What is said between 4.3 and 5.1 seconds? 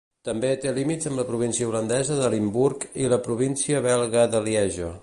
de Lieja.